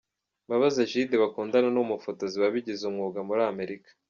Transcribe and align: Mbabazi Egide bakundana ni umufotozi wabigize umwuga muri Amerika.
Mbabazi 0.45 0.77
Egide 0.85 1.15
bakundana 1.23 1.69
ni 1.71 1.79
umufotozi 1.85 2.35
wabigize 2.43 2.83
umwuga 2.87 3.19
muri 3.27 3.41
Amerika. 3.53 3.89